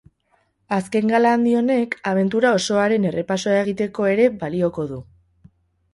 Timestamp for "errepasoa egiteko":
3.13-4.11